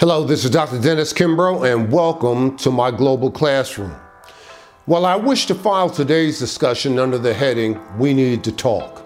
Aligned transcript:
Hello, 0.00 0.22
this 0.22 0.44
is 0.44 0.52
Dr. 0.52 0.80
Dennis 0.80 1.12
Kimbro, 1.12 1.68
and 1.68 1.90
welcome 1.90 2.56
to 2.58 2.70
my 2.70 2.88
global 2.88 3.32
classroom. 3.32 3.92
Well, 4.86 5.04
I 5.04 5.16
wish 5.16 5.46
to 5.46 5.56
file 5.56 5.90
today's 5.90 6.38
discussion 6.38 7.00
under 7.00 7.18
the 7.18 7.34
heading, 7.34 7.80
We 7.98 8.14
Need 8.14 8.44
to 8.44 8.52
Talk. 8.52 9.04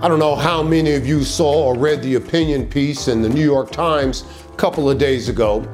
I 0.00 0.06
don't 0.06 0.20
know 0.20 0.36
how 0.36 0.62
many 0.62 0.92
of 0.92 1.04
you 1.04 1.24
saw 1.24 1.64
or 1.64 1.76
read 1.76 2.02
the 2.02 2.14
opinion 2.14 2.68
piece 2.68 3.08
in 3.08 3.20
the 3.20 3.28
New 3.28 3.42
York 3.42 3.72
Times 3.72 4.22
a 4.48 4.56
couple 4.56 4.88
of 4.88 4.96
days 4.96 5.28
ago, 5.28 5.68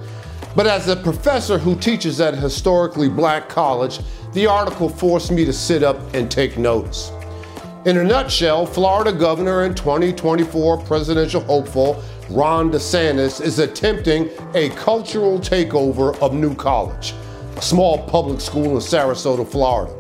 but 0.57 0.67
as 0.67 0.89
a 0.89 0.96
professor 0.96 1.59
who 1.59 1.77
teaches 1.77 2.19
at 2.19 2.33
a 2.33 2.39
historically 2.39 3.11
black 3.11 3.51
college, 3.51 4.01
the 4.33 4.46
article 4.46 4.89
forced 4.89 5.30
me 5.30 5.45
to 5.45 5.53
sit 5.53 5.83
up 5.83 5.99
and 6.15 6.30
take 6.30 6.57
notice. 6.57 7.12
In 7.85 7.99
a 7.99 8.05
nutshell, 8.05 8.65
Florida 8.65 9.12
governor 9.12 9.65
and 9.65 9.77
2024 9.77 10.79
presidential 10.79 11.43
hopeful 11.43 12.03
Ron 12.31 12.71
DeSantis 12.71 13.41
is 13.41 13.59
attempting 13.59 14.29
a 14.55 14.69
cultural 14.71 15.39
takeover 15.39 16.15
of 16.21 16.35
New 16.35 16.55
College, 16.55 17.15
a 17.57 17.62
small 17.62 18.07
public 18.07 18.43
school 18.43 18.65
in 18.73 18.77
Sarasota, 18.77 19.51
Florida. 19.51 19.95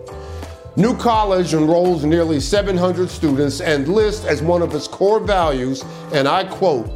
New 0.76 0.94
College 0.94 1.54
enrolls 1.54 2.04
nearly 2.04 2.38
700 2.38 3.08
students 3.08 3.62
and 3.62 3.88
lists 3.88 4.26
as 4.26 4.42
one 4.42 4.60
of 4.60 4.74
its 4.74 4.86
core 4.86 5.20
values, 5.20 5.82
and 6.12 6.28
I 6.28 6.44
quote, 6.44 6.90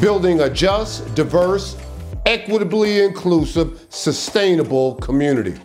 building 0.00 0.42
a 0.42 0.48
just, 0.48 1.16
diverse, 1.16 1.76
equitably 2.24 3.00
inclusive, 3.02 3.86
sustainable 3.90 4.94
community. 4.96 5.58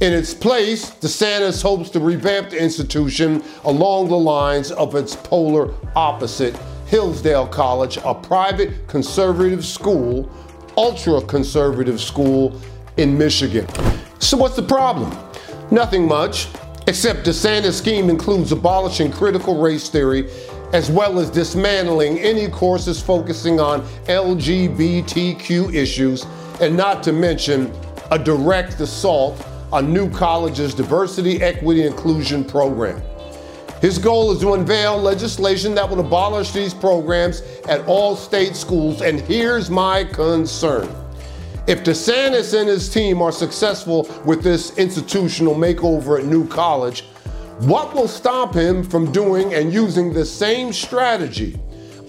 In 0.00 0.14
its 0.14 0.32
place, 0.32 0.92
DeSantis 0.92 1.60
hopes 1.60 1.90
to 1.90 2.00
revamp 2.00 2.48
the 2.48 2.62
institution 2.62 3.44
along 3.64 4.08
the 4.08 4.16
lines 4.16 4.70
of 4.72 4.94
its 4.94 5.14
polar 5.14 5.74
opposite, 5.94 6.58
Hillsdale 6.90 7.46
College, 7.46 7.98
a 8.04 8.12
private 8.12 8.88
conservative 8.88 9.64
school, 9.64 10.28
ultra 10.76 11.22
conservative 11.22 12.00
school 12.00 12.60
in 12.96 13.16
Michigan. 13.16 13.64
So, 14.18 14.36
what's 14.36 14.56
the 14.56 14.64
problem? 14.64 15.16
Nothing 15.70 16.08
much, 16.08 16.48
except 16.88 17.20
DeSantis' 17.20 17.74
scheme 17.74 18.10
includes 18.10 18.50
abolishing 18.50 19.12
critical 19.12 19.60
race 19.60 19.88
theory 19.88 20.28
as 20.72 20.90
well 20.90 21.20
as 21.20 21.30
dismantling 21.30 22.18
any 22.18 22.48
courses 22.48 23.00
focusing 23.00 23.60
on 23.60 23.82
LGBTQ 24.06 25.72
issues, 25.72 26.26
and 26.60 26.76
not 26.76 27.04
to 27.04 27.12
mention 27.12 27.72
a 28.10 28.18
direct 28.18 28.80
assault 28.80 29.46
on 29.72 29.92
New 29.92 30.10
College's 30.10 30.74
diversity, 30.74 31.40
equity, 31.40 31.86
inclusion 31.86 32.44
program. 32.44 33.00
His 33.80 33.96
goal 33.96 34.30
is 34.30 34.40
to 34.40 34.52
unveil 34.52 34.98
legislation 34.98 35.74
that 35.74 35.88
will 35.88 36.00
abolish 36.00 36.50
these 36.50 36.74
programs 36.74 37.40
at 37.66 37.86
all 37.86 38.14
state 38.14 38.54
schools, 38.54 39.00
and 39.00 39.18
here's 39.20 39.70
my 39.70 40.04
concern. 40.04 40.94
If 41.66 41.82
DeSantis 41.82 42.58
and 42.58 42.68
his 42.68 42.90
team 42.90 43.22
are 43.22 43.32
successful 43.32 44.06
with 44.26 44.42
this 44.42 44.76
institutional 44.76 45.54
makeover 45.54 46.18
at 46.18 46.26
New 46.26 46.46
College, 46.46 47.04
what 47.60 47.94
will 47.94 48.08
stop 48.08 48.54
him 48.54 48.82
from 48.84 49.12
doing 49.12 49.54
and 49.54 49.72
using 49.72 50.12
the 50.12 50.26
same 50.26 50.74
strategy 50.74 51.58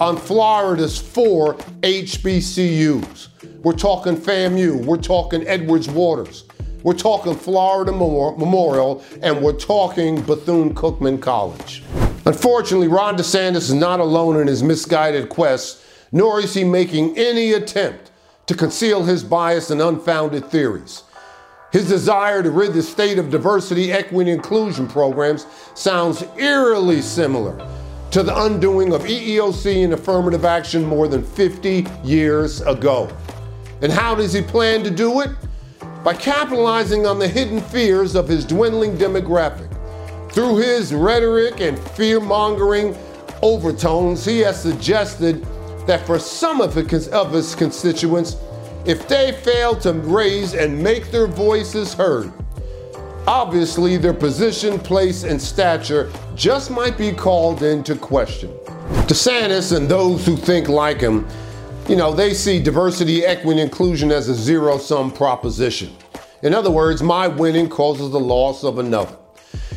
on 0.02 0.18
Florida's 0.18 0.98
four 0.98 1.56
HBCUs? 1.84 3.28
We're 3.64 3.74
talking 3.74 4.18
FAMU, 4.18 4.84
we're 4.86 4.98
talking 4.98 5.48
Edwards 5.48 5.90
Waters, 5.90 6.44
we're 6.84 6.94
talking 6.94 7.36
Florida 7.36 7.92
Memorial, 7.92 9.04
and 9.22 9.42
we're 9.42 9.54
talking 9.54 10.22
Bethune 10.22 10.74
Cookman 10.74 11.22
College. 11.22 11.84
Unfortunately, 12.26 12.88
Ron 12.88 13.18
DeSantis 13.18 13.56
is 13.58 13.74
not 13.74 14.00
alone 14.00 14.40
in 14.40 14.48
his 14.48 14.64
misguided 14.64 15.30
quest, 15.30 15.84
nor 16.12 16.40
is 16.40 16.54
he 16.54 16.64
making 16.64 17.18
any 17.18 17.54
attempt 17.54 18.12
to 18.48 18.56
conceal 18.56 19.04
his 19.04 19.24
bias 19.24 19.70
and 19.70 19.82
unfounded 19.82 20.46
theories. 20.46 21.04
His 21.72 21.88
desire 21.88 22.44
to 22.44 22.52
rid 22.52 22.74
the 22.74 22.84
state 22.84 23.18
of 23.18 23.30
diversity, 23.30 23.92
equity, 23.94 24.32
and 24.32 24.40
inclusion 24.40 24.88
programs 24.88 25.46
sounds 25.74 26.24
eerily 26.38 27.02
similar 27.02 27.66
to 28.12 28.24
the 28.24 28.44
undoing 28.44 28.92
of 28.92 29.04
EEOC 29.04 29.86
and 29.86 29.94
affirmative 29.94 30.44
action 30.44 30.84
more 30.84 31.08
than 31.08 31.24
50 31.24 31.88
years 32.04 32.62
ago. 32.62 33.10
And 33.82 33.92
how 33.92 34.16
does 34.16 34.34
he 34.34 34.42
plan 34.42 34.84
to 34.84 34.92
do 34.92 35.22
it? 35.22 35.30
By 36.04 36.16
capitalizing 36.16 37.06
on 37.06 37.20
the 37.20 37.28
hidden 37.28 37.62
fears 37.62 38.16
of 38.16 38.28
his 38.28 38.44
dwindling 38.44 38.98
demographic. 38.98 39.70
Through 40.32 40.58
his 40.58 40.94
rhetoric 40.94 41.62
and 41.62 41.78
fear 41.92 42.20
mongering 42.20 42.98
overtones, 43.44 44.26
he 44.26 44.40
has 44.40 44.60
suggested 44.60 45.46
that 45.86 46.06
for 46.08 46.18
some 46.18 46.60
of 46.60 46.74
his 46.74 47.56
constituents, 47.56 48.36
if 48.86 49.08
they 49.08 49.32
fail 49.44 49.76
to 49.82 49.94
raise 49.94 50.56
and 50.56 50.82
make 50.82 51.12
their 51.12 51.28
voices 51.28 51.94
heard. 51.94 52.32
Obviously, 53.28 53.98
their 53.98 54.14
position, 54.14 54.80
place, 54.80 55.24
and 55.24 55.40
stature 55.40 56.12
just 56.36 56.72
might 56.72 56.98
be 56.98 57.12
called 57.12 57.62
into 57.62 57.96
question. 57.96 58.50
DeSantis 59.06 59.76
and 59.76 59.88
those 59.88 60.26
who 60.26 60.36
think 60.36 60.68
like 60.68 61.00
him, 61.00 61.28
you 61.90 61.96
know, 61.96 62.14
they 62.14 62.34
see 62.34 62.62
diversity, 62.62 63.26
equity, 63.26 63.60
and 63.60 63.70
inclusion 63.70 64.12
as 64.12 64.30
a 64.30 64.36
zero 64.36 64.78
sum 64.78 65.12
proposition. 65.12 65.96
In 66.44 66.54
other 66.54 66.72
words, 66.72 67.04
my 67.04 67.28
winning 67.28 67.70
causes 67.70 68.12
the 68.12 68.20
loss 68.20 68.64
of 68.64 68.80
another. 68.80 69.16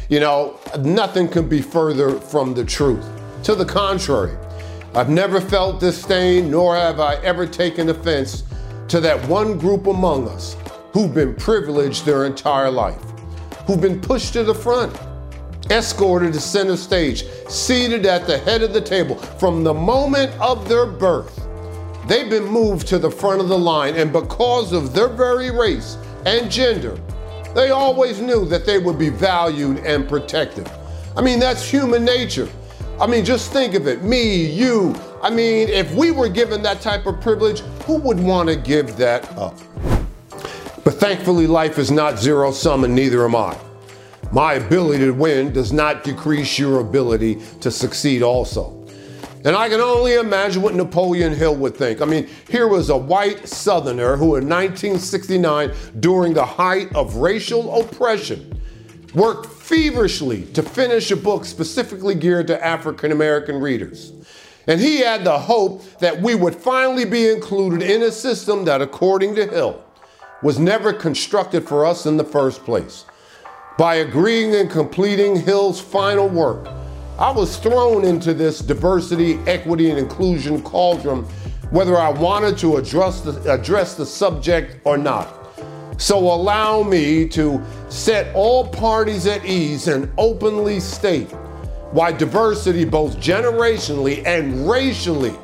You 0.09 0.21
know, 0.21 0.59
nothing 0.81 1.29
can 1.29 1.49
be 1.49 1.61
further 1.61 2.21
from 2.21 2.55
the 2.55 2.65
truth. 2.65 3.05
To 3.45 3.55
the 3.55 3.65
contrary, 3.65 4.37
I've 4.95 5.09
never 5.09 5.41
felt 5.41 5.81
disdain, 5.81 6.51
nor 6.51 6.77
have 6.77 7.01
I 7.01 7.17
ever 7.17 7.47
taken 7.47 7.89
offense 7.89 8.45
to 8.89 9.01
that 9.01 9.27
one 9.29 9.59
group 9.59 9.87
among 9.87 10.29
us 10.29 10.57
who've 10.93 11.13
been 11.13 11.35
privileged 11.35 12.07
their 12.07 12.27
entire 12.27 12.71
life, 12.71 13.03
who've 13.67 13.81
been 13.81 14.01
pushed 14.01 14.35
to 14.35 14.45
the 14.45 14.55
front, 14.55 14.97
escorted 15.71 16.33
to 16.35 16.41
center 16.41 16.77
stage, 16.77 17.25
seated 17.49 18.07
at 18.07 18.27
the 18.27 18.39
head 18.39 18.63
of 18.63 18.73
the 18.73 18.81
table 18.81 19.17
from 19.17 19.65
the 19.65 19.75
moment 19.75 20.33
of 20.41 20.69
their 20.69 20.87
birth. 20.87 21.44
They've 22.07 22.29
been 22.29 22.45
moved 22.45 22.87
to 22.89 22.99
the 22.99 23.11
front 23.11 23.41
of 23.41 23.49
the 23.49 23.59
line, 23.59 23.95
and 23.95 24.13
because 24.13 24.73
of 24.73 24.95
their 24.95 25.09
very 25.09 25.51
race 25.51 25.97
and 26.27 26.51
gender, 26.51 26.99
they 27.55 27.71
always 27.71 28.21
knew 28.21 28.45
that 28.47 28.67
they 28.67 28.79
would 28.79 28.99
be 28.99 29.09
valued 29.09 29.79
and 29.79 30.07
protected. 30.07 30.71
I 31.17 31.23
mean, 31.23 31.39
that's 31.39 31.67
human 31.67 32.05
nature. 32.05 32.49
I 33.01 33.07
mean, 33.07 33.25
just 33.25 33.53
think 33.53 33.75
of 33.75 33.87
it 33.87 34.03
me, 34.03 34.45
you. 34.45 34.95
I 35.23 35.31
mean, 35.31 35.69
if 35.69 35.95
we 35.95 36.11
were 36.11 36.29
given 36.29 36.63
that 36.63 36.81
type 36.81 37.07
of 37.07 37.21
privilege, 37.21 37.61
who 37.87 37.97
would 37.97 38.21
want 38.21 38.51
to 38.51 38.57
give 38.57 38.97
that 38.99 39.27
up? 39.39 39.59
But 40.85 40.95
thankfully, 40.95 41.47
life 41.47 41.79
is 41.79 41.91
not 41.91 42.19
zero 42.19 42.51
sum, 42.53 42.85
and 42.85 42.95
neither 42.95 43.25
am 43.25 43.35
I. 43.35 43.59
My 44.31 44.55
ability 44.55 45.05
to 45.07 45.13
win 45.13 45.53
does 45.53 45.73
not 45.73 46.05
decrease 46.05 46.59
your 46.59 46.81
ability 46.81 47.41
to 47.61 47.71
succeed, 47.71 48.23
also. 48.23 48.84
And 49.44 49.55
I 49.55 49.69
can 49.69 49.81
only 49.81 50.15
imagine 50.15 50.62
what 50.62 50.75
Napoleon 50.75 51.34
Hill 51.34 51.55
would 51.56 51.77
think. 51.77 52.00
I 52.00 52.06
mean, 52.06 52.28
here 52.49 52.66
was 52.66 52.88
a 52.88 52.97
white 52.97 53.47
Southerner 53.47 54.16
who, 54.16 54.37
in 54.37 54.49
1969, 54.49 55.71
during 56.00 56.32
the 56.32 56.47
height 56.47 56.94
of 56.94 57.16
racial 57.16 57.82
oppression, 57.82 58.59
worked 59.15 59.47
feverishly 59.47 60.44
to 60.55 60.62
finish 60.62 61.10
a 61.10 61.16
book 61.16 61.44
specifically 61.44 62.15
geared 62.15 62.47
to 62.47 62.65
African 62.65 63.12
American 63.12 63.60
readers. 63.60 64.12
And 64.66 64.81
he 64.81 65.00
had 65.00 65.25
the 65.25 65.38
hope 65.38 65.84
that 65.99 66.22
we 66.22 66.34
would 66.34 66.55
finally 66.55 67.05
be 67.05 67.28
included 67.28 67.82
in 67.82 68.03
a 68.03 68.11
system 68.11 68.65
that, 68.65 68.81
according 68.81 69.34
to 69.34 69.47
Hill, 69.47 69.84
was 70.43 70.59
never 70.59 70.91
constructed 70.93 71.69
for 71.69 71.84
us 71.84 72.06
in 72.06 72.16
the 72.16 72.25
first 72.25 72.65
place. 72.65 73.05
By 73.76 73.97
agreeing 73.97 74.55
and 74.55 74.71
completing 74.71 75.37
Hill's 75.37 75.81
final 75.81 76.28
work, 76.28 76.66
I 77.19 77.31
was 77.31 77.57
thrown 77.59 78.05
into 78.05 78.35
this 78.35 78.59
diversity, 78.59 79.39
equity, 79.47 79.91
and 79.91 79.99
inclusion 80.01 80.61
cauldron, 80.63 81.23
whether 81.71 81.97
I 81.97 82.09
wanted 82.09 82.59
to 82.59 82.77
address 82.77 83.21
the, 83.21 83.53
address 83.53 83.95
the 83.95 84.05
subject 84.05 84.81
or 84.85 84.99
not. 84.99 85.33
So 85.97 86.19
allow 86.19 86.83
me 86.83 87.29
to 87.29 87.62
set 87.88 88.35
all 88.35 88.67
parties 88.67 89.29
at 89.29 89.44
ease 89.44 89.87
and 89.87 90.11
openly 90.19 90.81
state 90.81 91.31
why 91.93 92.11
diversity, 92.11 92.85
both 92.85 93.17
generationally 93.19 94.27
and 94.27 94.69
racially, 94.69 95.37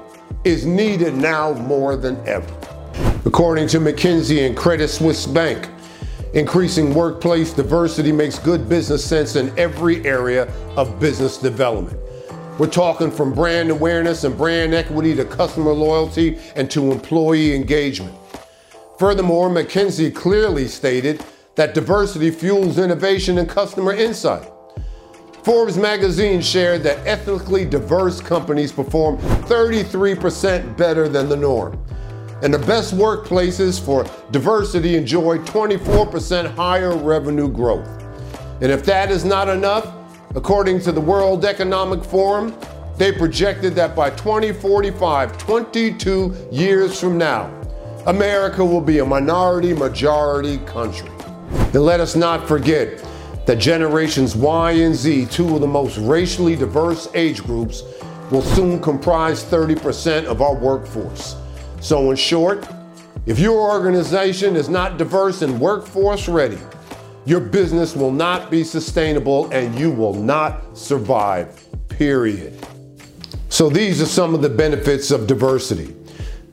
is 0.43 0.67
needed 0.67 1.15
now 1.15 1.53
more 1.53 1.95
than 1.95 2.17
ever. 2.27 2.53
According 3.25 3.69
to 3.69 3.79
McKinsey 3.79 4.45
and 4.45 4.57
Credit 4.57 4.89
Suisse 4.89 5.25
Bank, 5.25 5.69
increasing 6.33 6.95
workplace 6.95 7.53
diversity 7.53 8.13
makes 8.13 8.39
good 8.39 8.69
business 8.69 9.05
sense 9.05 9.37
in 9.37 9.57
every 9.59 10.05
area 10.07 10.45
of 10.77 11.01
business 11.01 11.39
development. 11.39 11.99
We're 12.59 12.69
talking 12.69 13.11
from 13.11 13.33
brand 13.33 13.71
awareness 13.71 14.25
and 14.25 14.37
brand 14.37 14.75
equity 14.75 15.15
to 15.17 15.25
customer 15.25 15.73
loyalty 15.73 16.39
and 16.57 16.71
to 16.71 16.93
employee 16.93 17.55
engagement. 17.55 18.15
Furthermore, 18.99 19.49
McKinsey 19.49 20.15
clearly 20.15 20.69
stated 20.69 21.25
that 21.57 21.75
diversity 21.75 22.31
fuels 22.31 22.79
innovation 22.79 23.39
and 23.39 23.49
customer 23.49 23.95
insight. 23.95 24.47
Forbes 25.43 25.79
magazine 25.79 26.43
shared 26.43 26.83
that 26.83 26.99
ethnically 27.07 27.65
diverse 27.65 28.21
companies 28.21 28.73
perform 28.73 29.17
33% 29.19 30.77
better 30.77 31.09
than 31.09 31.31
the 31.31 31.37
norm. 31.37 31.83
And 32.43 32.55
the 32.55 32.59
best 32.59 32.95
workplaces 32.95 33.79
for 33.79 34.05
diversity 34.31 34.97
enjoy 34.97 35.39
24% 35.39 36.55
higher 36.55 36.97
revenue 36.97 37.49
growth. 37.49 37.87
And 38.63 38.73
if 38.73 38.85
that 38.85 39.11
is 39.11 39.25
not 39.25 39.49
enough, 39.49 39.93
according 40.35 40.81
to 40.81 40.93
the 40.93 41.01
World 41.01 41.45
Economic 41.45 42.03
Forum, 42.03 42.55
they 42.97 43.13
projected 43.13 43.75
that 43.75 43.97
by 43.97 44.11
2045, 44.11 45.39
22 45.39 46.49
years 46.51 47.01
from 47.01 47.19
now, 47.19 47.51
America 48.07 48.65
will 48.65 48.81
be 48.81 48.99
a 48.99 49.05
minority 49.05 49.75
majority 49.75 50.59
country. 50.59 51.11
And 51.51 51.83
let 51.83 52.01
us 52.01 52.17
not 52.17 52.49
forget 52.49 53.05
that 53.47 53.57
generations 53.57 54.37
Y 54.37 54.73
and 54.73 54.95
Z, 54.95 55.27
two 55.27 55.55
of 55.55 55.61
the 55.61 55.67
most 55.67 55.99
racially 55.99 56.57
diverse 56.57 57.09
age 57.15 57.43
groups, 57.43 57.83
will 58.31 58.43
soon 58.43 58.81
comprise 58.81 59.45
30% 59.45 60.25
of 60.25 60.41
our 60.41 60.55
workforce. 60.55 61.37
So, 61.81 62.11
in 62.11 62.17
short, 62.17 62.69
if 63.25 63.39
your 63.39 63.59
organization 63.71 64.55
is 64.55 64.69
not 64.69 64.99
diverse 64.99 65.41
and 65.41 65.59
workforce 65.59 66.29
ready, 66.29 66.59
your 67.25 67.41
business 67.41 67.97
will 67.97 68.13
not 68.13 68.51
be 68.51 68.65
sustainable 68.65 69.51
and 69.51 69.79
you 69.79 69.91
will 69.91 70.13
not 70.13 70.77
survive, 70.77 71.65
period. 71.89 72.55
So, 73.49 73.71
these 73.71 74.03
are 74.03 74.07
some 74.07 74.35
of 74.35 74.43
the 74.43 74.49
benefits 74.51 75.11
of 75.11 75.27
diversity. 75.27 75.97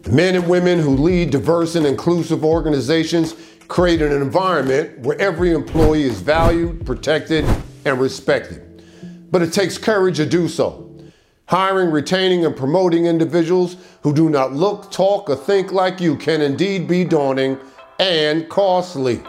The 0.03 0.11
men 0.13 0.35
and 0.35 0.47
women 0.47 0.79
who 0.79 0.95
lead 0.95 1.31
diverse 1.31 1.75
and 1.75 1.85
inclusive 1.85 2.45
organizations 2.45 3.35
create 3.67 4.01
an 4.01 4.13
environment 4.13 4.99
where 4.99 5.19
every 5.19 5.51
employee 5.51 6.03
is 6.03 6.21
valued, 6.21 6.85
protected, 6.85 7.43
and 7.83 7.99
respected. 7.99 8.81
But 9.29 9.41
it 9.41 9.51
takes 9.51 9.77
courage 9.77 10.15
to 10.17 10.25
do 10.25 10.47
so. 10.47 10.86
Hiring, 11.47 11.91
retaining, 11.91 12.45
and 12.45 12.53
promoting 12.53 13.05
individuals 13.05 13.77
who 14.01 14.13
do 14.13 14.29
not 14.29 14.51
look, 14.51 14.91
talk, 14.91 15.29
or 15.29 15.35
think 15.37 15.71
like 15.71 16.01
you 16.01 16.17
can 16.17 16.41
indeed 16.41 16.89
be 16.89 17.05
daunting 17.05 17.57
and 17.99 18.49
costly. 18.49 19.21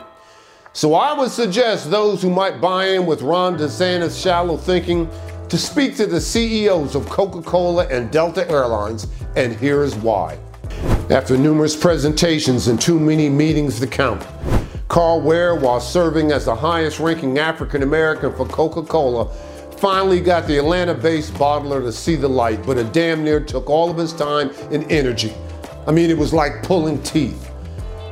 So 0.72 0.94
I 0.94 1.16
would 1.16 1.30
suggest 1.30 1.92
those 1.92 2.20
who 2.20 2.28
might 2.28 2.60
buy 2.60 2.88
in 2.88 3.06
with 3.06 3.22
Ron 3.22 3.56
DeSantis' 3.56 4.20
shallow 4.20 4.56
thinking 4.56 5.08
to 5.48 5.56
speak 5.56 5.96
to 5.96 6.06
the 6.06 6.20
CEOs 6.20 6.96
of 6.96 7.08
Coca 7.08 7.40
Cola 7.40 7.86
and 7.86 8.10
Delta 8.10 8.50
Airlines, 8.50 9.06
and 9.36 9.54
here's 9.54 9.94
why. 9.94 10.38
After 11.10 11.36
numerous 11.36 11.76
presentations 11.76 12.66
and 12.66 12.80
too 12.80 12.98
many 12.98 13.28
meetings 13.28 13.78
to 13.78 13.86
count, 13.86 14.26
Carl 14.88 15.20
Ware, 15.20 15.54
while 15.54 15.80
serving 15.80 16.32
as 16.32 16.46
the 16.46 16.54
highest 16.54 16.98
ranking 16.98 17.38
African 17.38 17.84
American 17.84 18.34
for 18.34 18.44
Coca 18.46 18.82
Cola, 18.82 19.30
finally 19.78 20.20
got 20.20 20.46
the 20.48 20.58
Atlanta 20.58 20.92
based 20.92 21.32
bottler 21.34 21.80
to 21.80 21.92
see 21.92 22.16
the 22.16 22.28
light, 22.28 22.64
but 22.66 22.76
it 22.76 22.92
damn 22.92 23.22
near 23.22 23.38
took 23.38 23.70
all 23.70 23.90
of 23.90 23.96
his 23.96 24.12
time 24.12 24.50
and 24.72 24.90
energy. 24.90 25.32
I 25.86 25.92
mean, 25.92 26.10
it 26.10 26.18
was 26.18 26.32
like 26.32 26.64
pulling 26.64 27.00
teeth. 27.02 27.50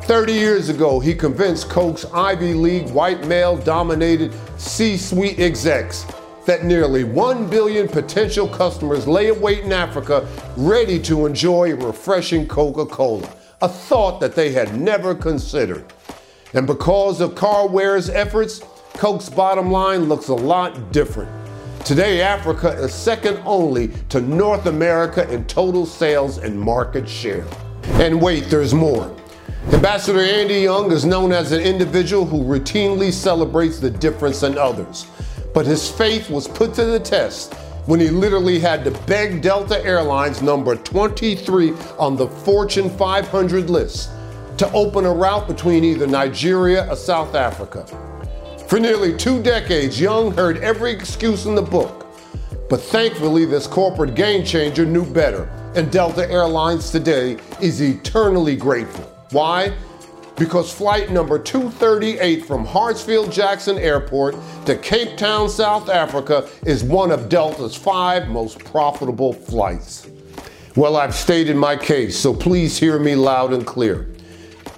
30 0.02 0.32
years 0.32 0.68
ago, 0.68 1.00
he 1.00 1.12
convinced 1.12 1.68
Coke's 1.68 2.04
Ivy 2.14 2.54
League 2.54 2.88
white 2.90 3.26
male 3.26 3.56
dominated 3.56 4.32
C 4.56 4.96
suite 4.96 5.40
execs 5.40 6.06
that 6.46 6.64
nearly 6.64 7.02
1 7.02 7.50
billion 7.50 7.88
potential 7.88 8.46
customers 8.46 9.08
lay 9.08 9.28
await 9.28 9.64
in 9.64 9.72
Africa 9.72 10.28
ready 10.56 11.00
to 11.00 11.26
enjoy 11.26 11.74
refreshing 11.74 12.46
Coca 12.46 12.86
Cola, 12.86 13.28
a 13.60 13.68
thought 13.68 14.20
that 14.20 14.36
they 14.36 14.52
had 14.52 14.80
never 14.80 15.12
considered. 15.12 15.84
And 16.54 16.64
because 16.64 17.20
of 17.20 17.34
Carl 17.34 17.68
Ware's 17.68 18.08
efforts, 18.08 18.60
Coke's 18.92 19.28
bottom 19.28 19.72
line 19.72 20.04
looks 20.04 20.28
a 20.28 20.34
lot 20.34 20.92
different. 20.92 21.35
Today, 21.86 22.20
Africa 22.20 22.70
is 22.70 22.92
second 22.92 23.40
only 23.44 23.92
to 24.08 24.20
North 24.20 24.66
America 24.66 25.30
in 25.32 25.44
total 25.44 25.86
sales 25.86 26.38
and 26.38 26.60
market 26.60 27.08
share. 27.08 27.46
And 28.00 28.20
wait, 28.20 28.46
there's 28.46 28.74
more. 28.74 29.16
Ambassador 29.72 30.18
Andy 30.18 30.62
Young 30.62 30.90
is 30.90 31.04
known 31.04 31.30
as 31.30 31.52
an 31.52 31.60
individual 31.60 32.26
who 32.26 32.42
routinely 32.42 33.12
celebrates 33.12 33.78
the 33.78 33.88
difference 33.88 34.42
in 34.42 34.58
others. 34.58 35.06
But 35.54 35.64
his 35.64 35.88
faith 35.88 36.28
was 36.28 36.48
put 36.48 36.74
to 36.74 36.86
the 36.86 36.98
test 36.98 37.54
when 37.86 38.00
he 38.00 38.08
literally 38.08 38.58
had 38.58 38.82
to 38.82 38.90
beg 39.06 39.40
Delta 39.40 39.80
Airlines, 39.84 40.42
number 40.42 40.74
23 40.74 41.72
on 42.00 42.16
the 42.16 42.26
Fortune 42.26 42.90
500 42.90 43.70
list, 43.70 44.10
to 44.58 44.68
open 44.72 45.06
a 45.06 45.12
route 45.12 45.46
between 45.46 45.84
either 45.84 46.08
Nigeria 46.08 46.90
or 46.90 46.96
South 46.96 47.36
Africa. 47.36 47.86
For 48.68 48.80
nearly 48.80 49.16
two 49.16 49.40
decades, 49.40 50.00
Young 50.00 50.32
heard 50.32 50.58
every 50.58 50.90
excuse 50.90 51.46
in 51.46 51.54
the 51.54 51.62
book. 51.62 52.04
But 52.68 52.80
thankfully, 52.80 53.44
this 53.44 53.68
corporate 53.68 54.16
game 54.16 54.44
changer 54.44 54.84
knew 54.84 55.04
better, 55.04 55.44
and 55.76 55.88
Delta 55.92 56.28
Airlines 56.28 56.90
today 56.90 57.36
is 57.62 57.80
eternally 57.80 58.56
grateful. 58.56 59.04
Why? 59.30 59.72
Because 60.34 60.72
flight 60.72 61.12
number 61.12 61.38
238 61.38 62.44
from 62.44 62.66
Hartsfield 62.66 63.32
Jackson 63.32 63.78
Airport 63.78 64.34
to 64.66 64.76
Cape 64.76 65.16
Town, 65.16 65.48
South 65.48 65.88
Africa 65.88 66.48
is 66.64 66.82
one 66.82 67.12
of 67.12 67.28
Delta's 67.28 67.76
five 67.76 68.26
most 68.26 68.58
profitable 68.58 69.32
flights. 69.32 70.08
Well, 70.74 70.96
I've 70.96 71.14
stated 71.14 71.54
my 71.54 71.76
case, 71.76 72.18
so 72.18 72.34
please 72.34 72.76
hear 72.76 72.98
me 72.98 73.14
loud 73.14 73.52
and 73.52 73.64
clear. 73.64 74.08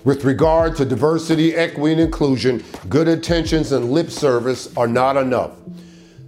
With 0.08 0.24
regard 0.24 0.74
to 0.76 0.86
diversity, 0.86 1.54
equity, 1.54 1.92
and 1.92 2.00
inclusion, 2.00 2.64
good 2.88 3.08
intentions 3.08 3.72
and 3.72 3.92
lip 3.92 4.08
service 4.08 4.74
are 4.74 4.88
not 4.88 5.18
enough. 5.18 5.50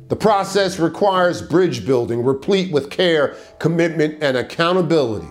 The 0.08 0.16
process 0.16 0.78
requires 0.78 1.40
bridge 1.40 1.86
building, 1.86 2.22
replete 2.22 2.74
with 2.74 2.90
care, 2.90 3.36
commitment, 3.58 4.22
and 4.22 4.36
accountability, 4.36 5.28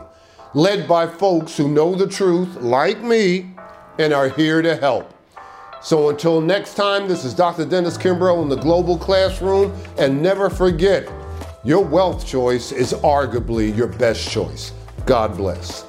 led 0.55 0.87
by 0.87 1.05
folks 1.05 1.55
who 1.57 1.69
know 1.69 1.93
the 1.93 2.07
truth, 2.07 2.55
like 2.55 3.03
me, 3.03 3.51
and 3.99 4.13
are 4.13 4.29
here 4.29 4.63
to 4.63 4.75
help. 4.75 5.13
So 5.83 6.09
until 6.09 6.41
next 6.41 6.73
time, 6.73 7.07
this 7.07 7.23
is 7.23 7.35
Dr. 7.35 7.65
Dennis 7.65 7.99
Kimbro 7.99 8.41
in 8.41 8.49
the 8.49 8.55
Global 8.55 8.97
Classroom, 8.97 9.71
and 9.99 10.23
never 10.23 10.49
forget, 10.49 11.07
your 11.63 11.85
wealth 11.85 12.25
choice 12.25 12.71
is 12.71 12.93
arguably 12.93 13.77
your 13.77 13.85
best 13.85 14.27
choice. 14.27 14.73
God 15.05 15.37
bless. 15.37 15.88